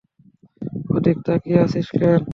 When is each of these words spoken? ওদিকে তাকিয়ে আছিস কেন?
ওদিকে 0.93 1.21
তাকিয়ে 1.25 1.57
আছিস 1.65 1.87
কেন? 1.91 2.21